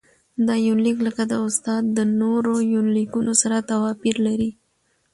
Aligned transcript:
دا 0.47 0.55
يونليک 0.67 0.97
لکه 1.07 1.23
د 1.31 1.33
استاد 1.47 1.83
د 1.97 1.99
نورو 2.21 2.53
يونليکونو 2.75 3.31
سره 3.41 3.57
تواپېر 3.69 4.15
لري. 4.27 4.51